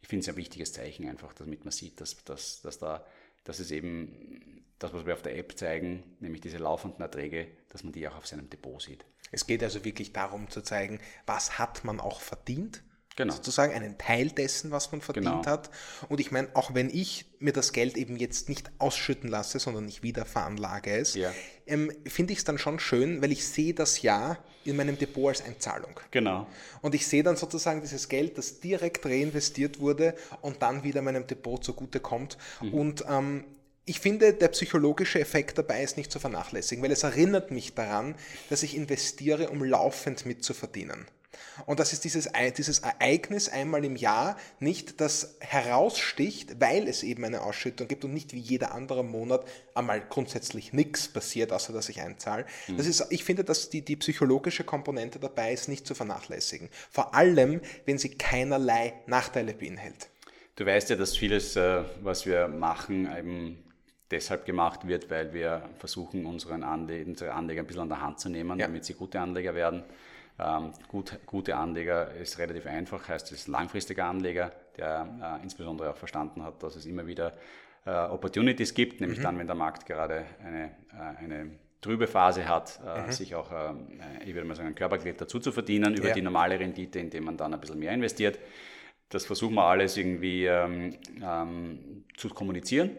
[0.03, 3.05] Ich finde es ein wichtiges Zeichen einfach, damit man sieht, dass, dass, dass, da,
[3.43, 4.48] dass es eben
[4.79, 8.17] das, was wir auf der App zeigen, nämlich diese laufenden Erträge, dass man die auch
[8.17, 9.05] auf seinem Depot sieht.
[9.31, 12.83] Es geht also wirklich darum zu zeigen, was hat man auch verdient.
[13.17, 13.35] Genau.
[13.35, 15.47] Sozusagen einen Teil dessen, was man verdient genau.
[15.47, 15.71] hat.
[16.09, 19.89] Und ich meine, auch wenn ich mir das Geld eben jetzt nicht ausschütten lasse, sondern
[19.89, 21.33] ich wieder veranlage es, ja.
[21.67, 25.31] ähm, finde ich es dann schon schön, weil ich sehe das ja in meinem Depot
[25.31, 25.99] als Einzahlung.
[26.13, 26.47] Genau.
[26.81, 31.27] Und ich sehe dann sozusagen dieses Geld, das direkt reinvestiert wurde und dann wieder meinem
[31.27, 32.39] Depot zugutekommt.
[32.61, 32.75] Mhm.
[32.75, 33.45] Und ähm,
[33.89, 38.15] ich finde, der psychologische Effekt dabei ist nicht zu vernachlässigen, weil es erinnert mich daran,
[38.51, 41.07] dass ich investiere, um laufend mitzuverdienen.
[41.67, 47.25] Und das ist dieses, dieses Ereignis einmal im Jahr nicht, das heraussticht, weil es eben
[47.25, 51.89] eine Ausschüttung gibt und nicht wie jeder andere Monat einmal grundsätzlich nichts passiert, außer dass
[51.89, 52.47] ich einzahle.
[52.69, 52.77] Mhm.
[52.77, 56.69] Das ist, ich finde, dass die, die psychologische Komponente dabei ist nicht zu vernachlässigen.
[56.91, 60.09] Vor allem, wenn sie keinerlei Nachteile beinhält.
[60.57, 63.68] Du weißt ja, dass vieles, äh, was wir machen, eben
[64.11, 68.21] deshalb gemacht wird, weil wir versuchen, unseren Anleger, unsere Anleger ein bisschen an der Hand
[68.21, 68.67] zu nehmen, ja.
[68.67, 69.83] damit sie gute Anleger werden.
[70.39, 75.97] Ähm, gut, gute Anleger ist relativ einfach, heißt es langfristiger Anleger, der äh, insbesondere auch
[75.97, 77.33] verstanden hat, dass es immer wieder
[77.85, 79.25] äh, Opportunities gibt, nämlich mhm.
[79.25, 83.13] dann, wenn der Markt gerade eine, äh, eine trübe Phase hat, äh, mhm.
[83.13, 86.15] sich auch, ähm, ich würde mal sagen, ein Körperglied dazu zu verdienen über ja.
[86.15, 88.39] die normale Rendite, indem man dann ein bisschen mehr investiert.
[89.09, 92.91] Das versuchen wir alles irgendwie ähm, ähm, zu kommunizieren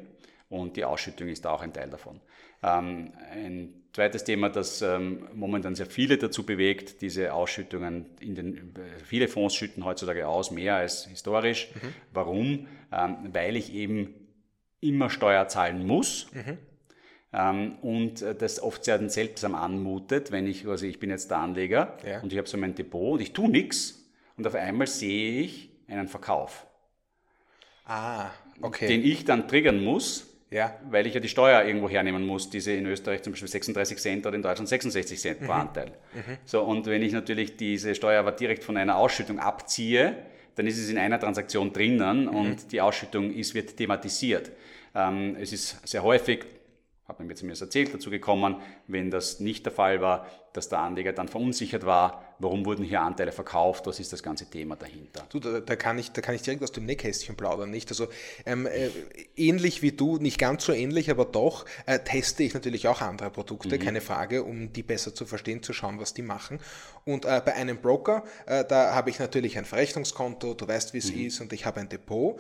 [0.50, 2.20] und die Ausschüttung ist da auch ein Teil davon.
[2.62, 8.74] Ähm, ein zweites Thema, das ähm, momentan sehr viele dazu bewegt, diese Ausschüttungen in den,
[9.04, 11.70] viele Fonds schütten heutzutage aus, mehr als historisch.
[11.76, 11.94] Mhm.
[12.12, 12.68] Warum?
[12.92, 14.14] Ähm, weil ich eben
[14.82, 16.28] immer Steuer zahlen muss.
[16.34, 16.58] Mhm.
[17.32, 21.98] Ähm, und das oft sehr seltsam anmutet, wenn ich, also ich bin jetzt der Anleger
[22.06, 22.22] ja.
[22.22, 25.70] und ich habe so mein Depot und ich tue nichts und auf einmal sehe ich
[25.88, 26.66] einen Verkauf.
[27.86, 28.32] Ah,
[28.62, 28.88] okay.
[28.88, 30.76] Den ich dann triggern muss, ja.
[30.90, 34.26] weil ich ja die Steuer irgendwo hernehmen muss, diese in Österreich zum Beispiel 36 Cent
[34.26, 35.46] oder in Deutschland 66 Cent mhm.
[35.46, 35.92] pro Anteil.
[36.14, 36.38] Mhm.
[36.46, 40.16] So, und wenn ich natürlich diese Steuer aber direkt von einer Ausschüttung abziehe,
[40.56, 42.36] dann ist es in einer Transaktion drinnen mhm.
[42.36, 44.52] und die Ausschüttung ist, wird thematisiert.
[44.96, 46.46] Ähm, es ist sehr häufig,
[47.10, 50.80] hat man mir zumindest erzählt, dazu gekommen, wenn das nicht der Fall war, dass der
[50.80, 55.26] Anleger dann verunsichert war, warum wurden hier Anteile verkauft, was ist das ganze Thema dahinter.
[55.30, 57.90] Du, da, da kann, ich, da kann ich direkt aus dem Nähkästchen plaudern, nicht?
[57.90, 58.08] Also
[58.46, 58.90] ähm, äh,
[59.36, 63.30] ähnlich wie du, nicht ganz so ähnlich, aber doch, äh, teste ich natürlich auch andere
[63.30, 63.82] Produkte, mhm.
[63.82, 66.60] keine Frage, um die besser zu verstehen, zu schauen, was die machen.
[67.06, 71.00] Und äh, bei einem Broker, äh, da habe ich natürlich ein Verrechnungskonto, du weißt, wie
[71.00, 71.26] es mhm.
[71.26, 72.40] ist, und ich habe ein Depot.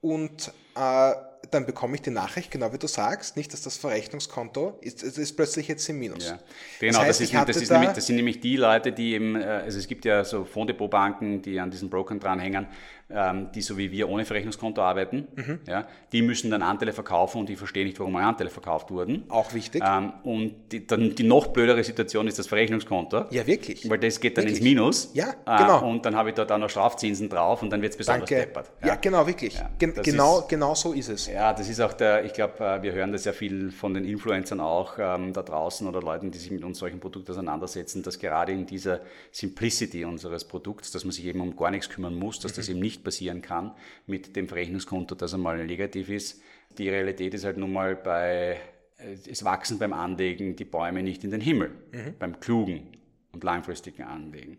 [0.00, 1.12] Und äh,
[1.50, 5.18] dann bekomme ich die Nachricht, genau wie du sagst, nicht, dass das Verrechnungskonto ist, es
[5.18, 6.28] ist plötzlich jetzt im Minus.
[6.28, 6.38] Ja.
[6.78, 9.14] Genau, das, heißt, das, ist, das, ist da nämlich, das sind nämlich die Leute, die
[9.14, 12.66] eben, äh, also es gibt ja so Fonddepotbanken, die an diesen Brokern dranhängen,
[13.12, 15.60] ähm, die so wie wir ohne Verrechnungskonto arbeiten, mhm.
[15.66, 19.24] ja, die müssen dann Anteile verkaufen und die verstehen nicht, warum Anteile verkauft wurden.
[19.28, 19.82] Auch wichtig.
[19.84, 23.26] Ähm, und die, dann die noch blödere Situation ist das Verrechnungskonto.
[23.30, 23.88] Ja, wirklich.
[23.88, 24.60] Weil das geht dann wirklich?
[24.60, 25.10] ins Minus.
[25.14, 25.80] Ja, genau.
[25.80, 28.28] Äh, und dann habe ich dort auch noch Strafzinsen drauf und dann wird es besonders
[28.28, 28.46] Danke.
[28.46, 28.70] deppert.
[28.80, 28.88] Ja.
[28.88, 29.54] ja, genau, wirklich.
[29.54, 31.26] Ja, Gen genau, ist, genau so ist es.
[31.26, 34.04] Ja, das ist auch der, ich glaube, äh, wir hören das ja viel von den
[34.04, 38.18] Influencern auch ähm, da draußen oder Leuten, die sich mit uns solchen Produkten auseinandersetzen, dass
[38.18, 39.00] gerade in dieser
[39.32, 42.56] Simplicity unseres Produkts, dass man sich eben um gar nichts kümmern muss, dass mhm.
[42.56, 43.72] das eben nicht passieren kann,
[44.06, 46.42] mit dem Verrechnungskonto, das einmal negativ ist.
[46.78, 48.60] Die Realität ist halt nun mal bei,
[48.98, 52.14] äh, es wachsen beim Anlegen die Bäume nicht in den Himmel, mhm.
[52.18, 52.88] beim klugen
[53.32, 54.58] und langfristigen Anlegen.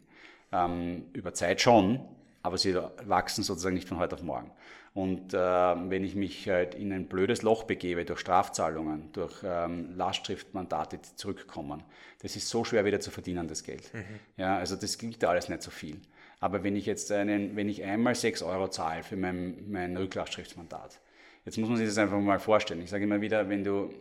[0.51, 2.01] Ähm, über Zeit schon,
[2.43, 2.75] aber sie
[3.05, 4.51] wachsen sozusagen nicht von heute auf morgen.
[4.93, 9.95] Und äh, wenn ich mich halt in ein blödes Loch begebe durch Strafzahlungen, durch ähm,
[9.95, 11.83] Lastschriftmandate, die zurückkommen,
[12.21, 13.93] das ist so schwer wieder zu verdienen, das Geld.
[13.93, 14.03] Mhm.
[14.35, 16.01] Ja, also das gilt alles nicht so viel.
[16.41, 20.99] Aber wenn ich jetzt einen, wenn ich einmal 6 Euro zahle für mein, mein Rücklassschriftsmandat,
[21.45, 22.81] jetzt muss man sich das einfach mal vorstellen.
[22.81, 23.93] Ich sage immer wieder, wenn du,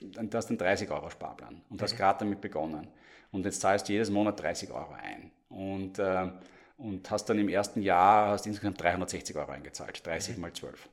[0.00, 1.98] du hast einen 30 Euro Sparplan und hast mhm.
[1.98, 2.88] gerade damit begonnen
[3.30, 6.30] und jetzt zahlst du jedes Monat 30 Euro ein und, äh,
[6.78, 10.42] und hast dann im ersten Jahr hast insgesamt 360 Euro eingezahlt, 30 mhm.
[10.42, 10.88] mal 12.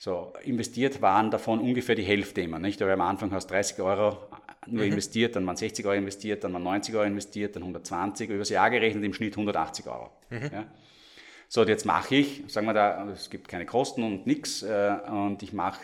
[0.00, 2.80] So, investiert waren davon ungefähr die Hälfte immer, nicht?
[2.80, 4.16] Aber am Anfang hast du 30 Euro
[4.66, 4.92] nur mhm.
[4.92, 8.70] investiert, dann waren 60 Euro investiert, dann waren 90 Euro investiert, dann 120, übers Jahr
[8.70, 10.10] gerechnet im Schnitt 180 Euro.
[10.30, 10.50] Mhm.
[10.52, 10.64] Ja?
[11.48, 15.42] So, jetzt mache ich, sagen wir da, es gibt keine Kosten und nichts, äh, und
[15.42, 15.80] ich mache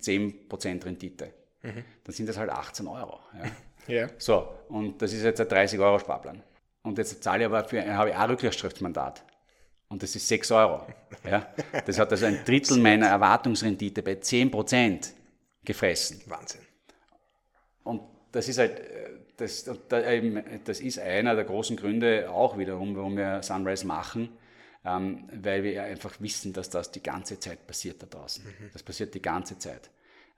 [0.00, 1.32] 10% Rendite.
[1.62, 1.84] Mhm.
[2.04, 3.18] Dann sind das halt 18 Euro.
[3.36, 3.50] Ja?
[3.94, 4.08] ja.
[4.16, 6.42] So, und das ist jetzt ein 30 Euro Sparplan.
[6.82, 9.24] Und jetzt zahle ich aber für, habe ich ein Rücklassschriftsmandat.
[9.88, 10.86] Und das ist 6 Euro.
[11.24, 11.48] Ja?
[11.86, 15.12] Das hat also ein Drittel meiner Erwartungsrendite bei 10%
[15.64, 16.20] gefressen.
[16.26, 16.60] Wahnsinn.
[17.84, 18.82] Und das ist halt,
[19.38, 19.70] das,
[20.64, 24.28] das ist einer der großen Gründe auch wiederum, warum wir Sunrise machen,
[24.84, 28.44] ähm, weil wir einfach wissen, dass das die ganze Zeit passiert da draußen.
[28.44, 28.70] Mhm.
[28.72, 29.90] Das passiert die ganze Zeit.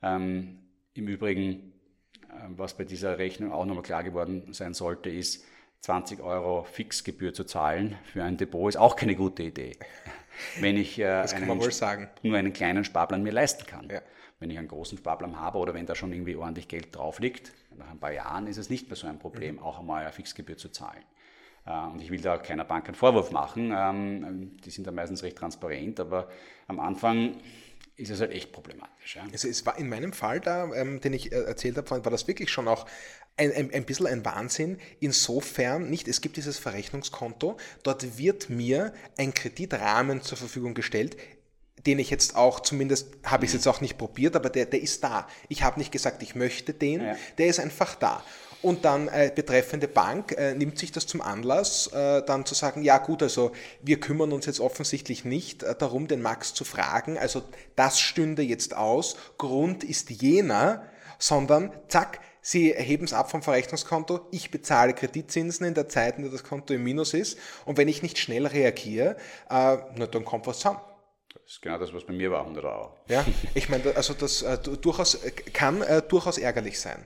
[0.03, 0.59] Ähm,
[0.95, 1.73] Im Übrigen,
[2.29, 5.45] äh, was bei dieser Rechnung auch nochmal klar geworden sein sollte, ist,
[5.81, 9.77] 20 Euro Fixgebühr zu zahlen für ein Depot ist auch keine gute Idee.
[10.61, 13.89] Wenn ich äh, einen, nur einen kleinen Sparplan mir leisten kann.
[13.91, 14.03] Ja.
[14.39, 17.53] Wenn ich einen großen Sparplan habe oder wenn da schon irgendwie ordentlich Geld drauf liegt,
[17.77, 19.63] nach ein paar Jahren ist es nicht mehr so ein Problem, mhm.
[19.63, 21.03] auch einmal eine Fixgebühr zu zahlen.
[21.67, 25.23] Äh, und ich will da keiner Bank einen Vorwurf machen, ähm, die sind da meistens
[25.23, 26.29] recht transparent, aber
[26.69, 27.37] am Anfang
[28.01, 29.17] ist es halt echt problematisch.
[29.17, 29.27] Ja.
[29.33, 32.27] Also es war in meinem Fall da, ähm, den ich äh, erzählt habe, war das
[32.27, 32.87] wirklich schon auch
[33.37, 34.79] ein, ein, ein bisschen ein Wahnsinn.
[35.01, 41.17] Insofern nicht, es gibt dieses Verrechnungskonto, dort wird mir ein Kreditrahmen zur Verfügung gestellt,
[41.87, 44.83] den ich jetzt auch, zumindest habe ich es jetzt auch nicht probiert, aber der, der
[44.83, 45.27] ist da.
[45.49, 47.17] Ich habe nicht gesagt, ich möchte den, ja.
[47.39, 48.23] der ist einfach da.
[48.63, 52.83] Und dann äh, betreffende Bank äh, nimmt sich das zum Anlass, äh, dann zu sagen,
[52.83, 57.17] ja gut, also wir kümmern uns jetzt offensichtlich nicht äh, darum, den Max zu fragen,
[57.17, 57.43] also
[57.75, 60.85] das stünde jetzt aus, Grund ist jener,
[61.19, 66.23] sondern zack, Sie heben es ab vom Verrechnungskonto, ich bezahle Kreditzinsen in der Zeit, in
[66.23, 69.17] der das Konto im Minus ist und wenn ich nicht schnell reagiere,
[69.51, 70.81] äh, na, dann kommt was zusammen.
[71.33, 72.95] Das ist genau das, was bei mir war, 100 Euro.
[73.09, 75.19] Ja, ich meine, also das äh, durchaus,
[75.53, 77.05] kann äh, durchaus ärgerlich sein.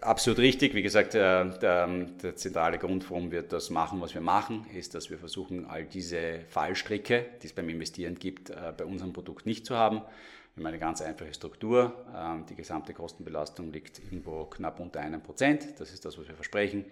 [0.00, 0.74] Absolut richtig.
[0.74, 4.94] Wie gesagt, der, der, der, zentrale Grund, warum wir das machen, was wir machen, ist,
[4.94, 9.46] dass wir versuchen, all diese Fallstricke, die es beim Investieren gibt, äh, bei unserem Produkt
[9.46, 10.02] nicht zu haben.
[10.54, 12.04] Wir haben eine ganz einfache Struktur.
[12.16, 15.80] Ähm, die gesamte Kostenbelastung liegt irgendwo knapp unter einem Prozent.
[15.80, 16.84] Das ist das, was wir versprechen.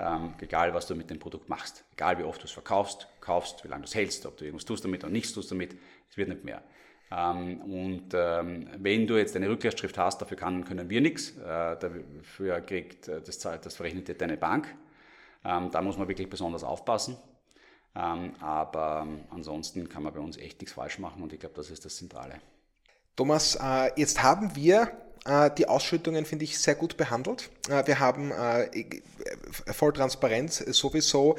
[0.00, 1.84] Ähm, egal, was du mit dem Produkt machst.
[1.94, 4.64] Egal, wie oft du es verkaufst, kaufst, wie lange du es hältst, ob du irgendwas
[4.64, 5.76] tust damit oder nichts tust damit,
[6.08, 6.62] es wird nicht mehr.
[7.10, 11.36] Ähm, und ähm, wenn du jetzt eine Rücklastschrift hast, dafür kann, können wir nichts.
[11.38, 14.74] Äh, dafür kriegt äh, das, das verrechnet dir deine Bank.
[15.44, 17.16] Ähm, da muss man wirklich besonders aufpassen.
[17.94, 21.84] aber ansonsten kann man bei uns echt nichts falsch machen und ich glaube, das ist
[21.84, 22.40] das Zentrale.
[23.16, 24.92] Thomas, äh, jetzt haben wir
[25.58, 27.50] die Ausschüttungen finde ich sehr gut behandelt.
[27.68, 28.68] Äh, wir haben äh,
[29.72, 31.36] voll Transparenz sowieso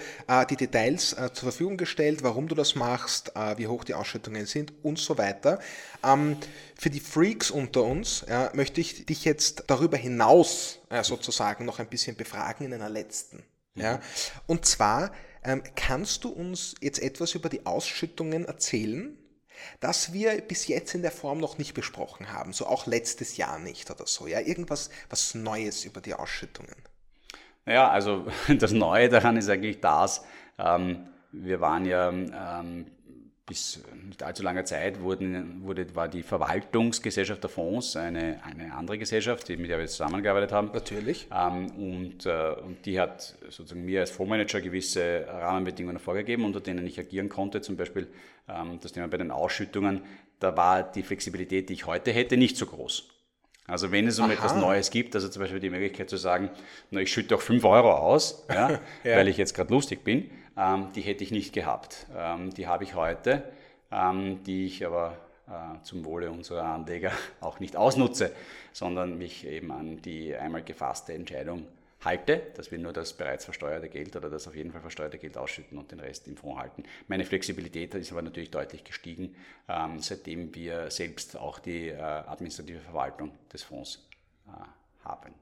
[0.49, 4.99] die Details zur Verfügung gestellt, warum du das machst, wie hoch die Ausschüttungen sind und
[4.99, 5.60] so weiter.
[6.06, 6.38] Ähm,
[6.75, 12.15] für die Freaks unter uns möchte ich dich jetzt darüber hinaus sozusagen noch ein bisschen
[12.15, 13.43] befragen in einer letzten.
[13.75, 13.99] Mhm.
[14.47, 15.12] Und zwar
[15.43, 19.17] ähm, kannst du uns jetzt etwas über die Ausschüttungen erzählen,
[19.79, 23.59] das wir bis jetzt in der Form noch nicht besprochen haben, so auch letztes Jahr
[23.59, 24.27] nicht oder so.
[24.27, 26.75] Ja, irgendwas was Neues über die Ausschüttungen.
[27.65, 28.25] Ja, also
[28.59, 30.23] das Neue daran ist eigentlich das,
[30.57, 32.87] ähm, wir waren ja ähm,
[33.49, 38.99] bis nicht allzu langer Zeit wurden, wurde, war die Verwaltungsgesellschaft der Fonds eine, eine andere
[38.99, 40.69] Gesellschaft, mit der wir zusammengearbeitet haben.
[40.71, 41.27] Natürlich.
[41.35, 46.85] Ähm, und, äh, und die hat sozusagen mir als Fondsmanager gewisse Rahmenbedingungen vorgegeben, unter denen
[46.85, 47.62] ich agieren konnte.
[47.62, 48.07] Zum Beispiel
[48.47, 50.03] ähm, das Thema bei den Ausschüttungen,
[50.39, 53.09] da war die Flexibilität, die ich heute hätte, nicht so groß.
[53.65, 54.33] Also wenn es um Aha.
[54.33, 56.51] etwas Neues gibt, also zum Beispiel die Möglichkeit zu sagen,
[56.91, 58.71] na, ich schütte auch 5 Euro aus, ja,
[59.03, 59.17] ja.
[59.17, 62.05] weil ich jetzt gerade lustig bin, ähm, die hätte ich nicht gehabt.
[62.15, 63.43] Ähm, die habe ich heute,
[63.91, 65.17] ähm, die ich aber
[65.47, 68.31] äh, zum Wohle unserer Anleger auch nicht ausnutze,
[68.73, 71.65] sondern mich eben an die einmal gefasste Entscheidung
[72.03, 75.37] halte, dass wir nur das bereits versteuerte Geld oder das auf jeden Fall versteuerte Geld
[75.37, 76.83] ausschütten und den Rest im Fonds halten.
[77.07, 79.35] Meine Flexibilität ist aber natürlich deutlich gestiegen,
[79.67, 84.07] ähm, seitdem wir selbst auch die äh, administrative Verwaltung des Fonds
[84.47, 84.51] äh,
[85.09, 85.33] haben.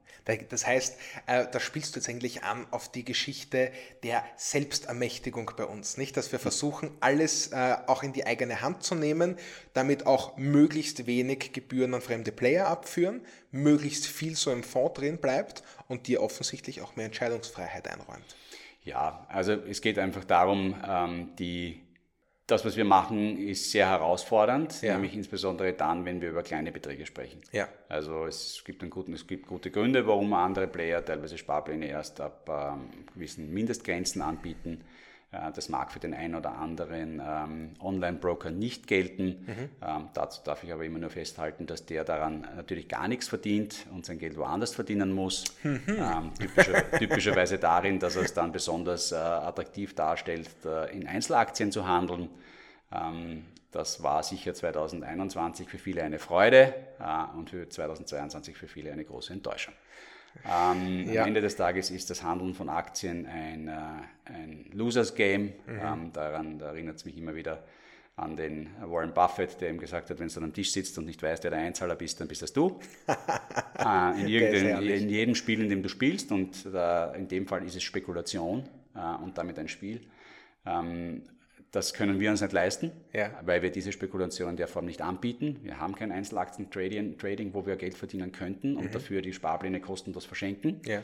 [0.50, 3.72] Das heißt, äh, da spielst du jetzt eigentlich an auf die Geschichte
[4.04, 6.18] der Selbstermächtigung bei uns, nicht?
[6.18, 9.38] Dass wir versuchen, alles äh, auch in die eigene Hand zu nehmen,
[9.74, 15.18] damit auch möglichst wenig Gebühren an fremde Player abführen, möglichst viel so im Fonds drin
[15.20, 18.36] bleibt und dir offensichtlich auch mehr Entscheidungsfreiheit einräumt.
[18.84, 21.87] Ja, also es geht einfach darum, ähm, die
[22.48, 24.94] das, was wir machen, ist sehr herausfordernd, ja.
[24.94, 27.42] nämlich insbesondere dann, wenn wir über kleine Beträge sprechen.
[27.52, 27.68] Ja.
[27.90, 32.22] Also es gibt, einen guten, es gibt gute Gründe, warum andere Player teilweise Sparpläne erst
[32.22, 34.82] ab ähm, gewissen Mindestgrenzen anbieten.
[35.32, 39.46] Äh, das mag für den einen oder anderen ähm, Online-Broker nicht gelten.
[39.46, 39.70] Mhm.
[39.86, 43.86] Ähm, dazu darf ich aber immer nur festhalten, dass der daran natürlich gar nichts verdient
[43.92, 45.44] und sein Geld woanders verdienen muss.
[45.64, 45.82] Mhm.
[45.88, 51.72] Ähm, typischer, typischerweise darin, dass er es dann besonders äh, attraktiv darstellt, äh, in Einzelaktien
[51.72, 52.30] zu handeln.
[52.92, 58.92] Ähm, das war sicher 2021 für viele eine Freude äh, und für 2022 für viele
[58.92, 59.74] eine große Enttäuschung.
[60.46, 61.22] Ähm, ja.
[61.22, 63.72] Am Ende des Tages ist das Handeln von Aktien ein, äh,
[64.26, 65.54] ein Losers Game.
[65.66, 65.80] Mhm.
[65.82, 67.64] Ähm, daran da erinnert es mich immer wieder
[68.18, 71.06] an den Warren Buffett, der ihm gesagt hat, wenn du an einem Tisch sitzt und
[71.06, 72.80] nicht weißt, wer der Einzahler bist, dann bist das du.
[73.78, 77.76] äh, in, in, jedem Spiel, in dem du spielst, und äh, in dem Fall ist
[77.76, 80.02] es Spekulation äh, und damit ein Spiel.
[80.66, 81.22] Ähm,
[81.72, 83.32] das können wir uns nicht leisten, ja.
[83.44, 85.60] weil wir diese Spekulation in der Form nicht anbieten.
[85.64, 88.92] Wir haben kein Einzelaktien-Trading, wo wir Geld verdienen könnten und mhm.
[88.92, 90.82] dafür die Sparpläne kostenlos verschenken.
[90.86, 91.04] Ja.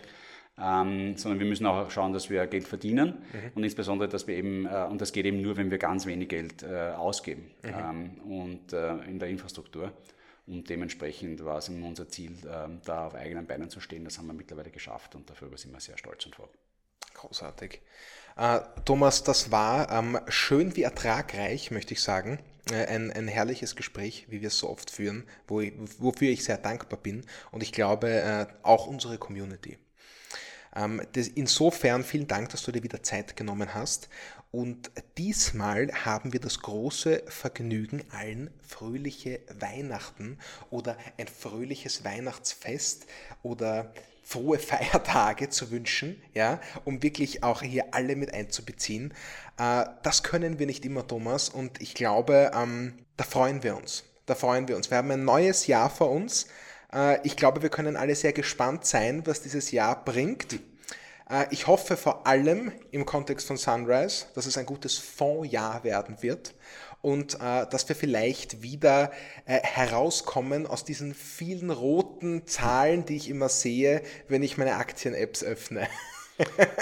[0.55, 3.51] Ähm, sondern wir müssen auch schauen, dass wir Geld verdienen mhm.
[3.55, 6.29] und insbesondere, dass wir eben, äh, und das geht eben nur, wenn wir ganz wenig
[6.29, 7.69] Geld äh, ausgeben mhm.
[7.73, 9.91] ähm, und äh, in der Infrastruktur.
[10.45, 14.03] Und dementsprechend war es unser Ziel, ähm, da auf eigenen Beinen zu stehen.
[14.03, 16.49] Das haben wir mittlerweile geschafft und dafür sind wir sehr stolz und froh.
[17.13, 17.81] Großartig.
[18.35, 22.39] Äh, Thomas, das war ähm, schön wie ertragreich, möchte ich sagen.
[22.71, 26.43] Äh, ein, ein herrliches Gespräch, wie wir es so oft führen, wo ich, wofür ich
[26.43, 29.77] sehr dankbar bin und ich glaube äh, auch unsere Community.
[30.75, 34.09] Ähm, das, insofern vielen Dank, dass du dir wieder Zeit genommen hast.
[34.51, 40.37] Und diesmal haben wir das große Vergnügen, allen fröhliche Weihnachten
[40.69, 43.07] oder ein fröhliches Weihnachtsfest
[43.41, 43.93] oder
[44.23, 49.13] frohe Feiertage zu wünschen, ja, um wirklich auch hier alle mit einzubeziehen.
[49.59, 54.03] Äh, das können wir nicht immer, Thomas, und ich glaube, ähm, da freuen wir uns.
[54.25, 54.89] Da freuen wir uns.
[54.89, 56.47] Wir haben ein neues Jahr vor uns.
[56.93, 60.59] Äh, ich glaube, wir können alle sehr gespannt sein, was dieses Jahr bringt.
[61.29, 66.21] Äh, ich hoffe vor allem im Kontext von Sunrise, dass es ein gutes Fondsjahr werden
[66.21, 66.53] wird
[67.03, 69.11] und äh, dass wir vielleicht wieder
[69.45, 75.43] äh, herauskommen aus diesen vielen roten Zahlen, die ich immer sehe, wenn ich meine Aktien-Apps
[75.43, 75.87] öffne.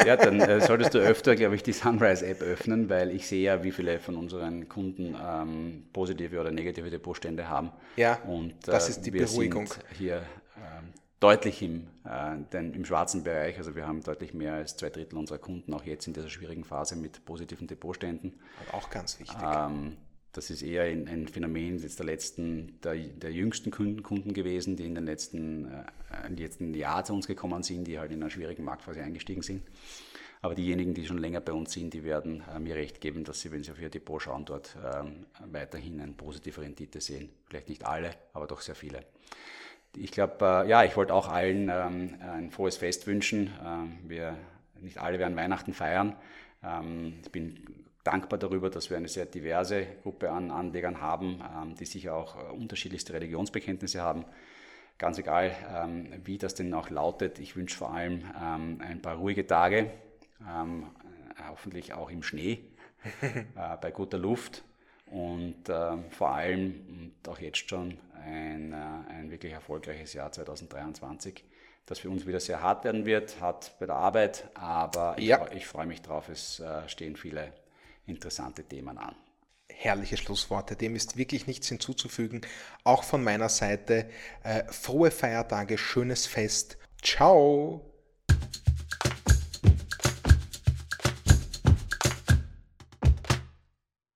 [0.05, 3.63] Ja, dann äh, solltest du öfter, glaube ich, die Sunrise-App öffnen, weil ich sehe ja,
[3.65, 7.73] wie viele von unseren Kunden ähm, positive oder negative Depotstände haben.
[7.97, 9.67] Ja, und, äh, das ist die wir Beruhigung.
[9.67, 10.23] Sind hier
[10.55, 13.57] ähm, deutlich im, äh, denn im schwarzen Bereich.
[13.57, 16.63] Also wir haben deutlich mehr als zwei Drittel unserer Kunden auch jetzt in dieser schwierigen
[16.63, 18.39] Phase mit positiven Depotständen.
[18.71, 19.38] auch ganz wichtig.
[19.43, 19.97] Ähm,
[20.33, 24.75] das ist eher ein, ein Phänomen jetzt der letzten, der, der jüngsten Kunden, Kunden, gewesen,
[24.77, 28.29] die in den letzten, äh, letzten Jahr zu uns gekommen sind, die halt in einer
[28.29, 29.63] schwierigen Marktphase eingestiegen sind.
[30.41, 33.41] Aber diejenigen, die schon länger bei uns sind, die werden äh, mir recht geben, dass
[33.41, 37.29] sie, wenn sie auf ihr Depot schauen, dort ähm, weiterhin eine positive Rendite sehen.
[37.45, 39.01] Vielleicht nicht alle, aber doch sehr viele.
[39.95, 43.51] Ich glaube, äh, ja, ich wollte auch allen ähm, ein frohes Fest wünschen.
[43.63, 44.37] Ähm, wir
[44.79, 46.15] nicht alle werden Weihnachten feiern.
[46.63, 47.63] Ähm, ich bin
[48.03, 52.35] dankbar darüber, dass wir eine sehr diverse Gruppe an Anlegern haben, ähm, die sicher auch
[52.35, 54.25] äh, unterschiedlichste Religionsbekenntnisse haben.
[54.97, 59.15] Ganz egal, ähm, wie das denn auch lautet, ich wünsche vor allem ähm, ein paar
[59.15, 59.91] ruhige Tage,
[61.49, 62.65] hoffentlich auch im Schnee,
[63.21, 64.63] äh, bei guter Luft
[65.05, 65.65] und
[66.11, 71.43] vor allem und auch jetzt schon ein, äh, ein wirklich erfolgreiches Jahr 2023
[71.87, 75.45] das für uns wieder sehr hart werden wird, hart bei der Arbeit, aber ja.
[75.47, 76.29] ich, ich freue mich drauf.
[76.29, 77.51] Es stehen viele
[78.12, 79.15] interessante Themen an.
[79.67, 82.41] Herrliche Schlussworte, dem ist wirklich nichts hinzuzufügen.
[82.84, 84.10] Auch von meiner Seite
[84.43, 86.78] äh, frohe Feiertage, schönes Fest.
[87.02, 87.90] Ciao!